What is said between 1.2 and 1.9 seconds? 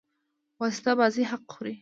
حق خوري.